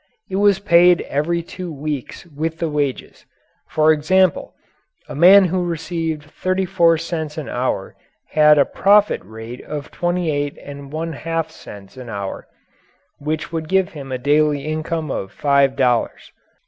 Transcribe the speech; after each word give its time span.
It 0.31 0.37
was 0.37 0.57
paid 0.57 1.01
every 1.01 1.43
two 1.43 1.71
weeks 1.71 2.25
with 2.25 2.57
the 2.57 2.71
wages. 2.71 3.27
For 3.69 3.93
example, 3.93 4.55
a 5.07 5.13
man 5.13 5.45
who 5.45 5.63
received 5.63 6.23
thirty 6.23 6.65
four 6.65 6.97
cents 6.97 7.37
an 7.37 7.47
hour 7.47 7.95
had 8.31 8.57
a 8.57 8.65
profit 8.65 9.21
rate 9.23 9.61
of 9.63 9.91
twenty 9.91 10.31
eight 10.31 10.57
and 10.57 10.91
one 10.91 11.13
half 11.13 11.51
cents 11.51 11.97
an 11.97 12.09
hour 12.09 12.47
which 13.19 13.51
would 13.51 13.69
give 13.69 13.89
him 13.89 14.11
a 14.11 14.17
daily 14.17 14.65
income 14.65 15.11
of 15.11 15.31
five 15.31 15.75
dollars. 15.75 16.31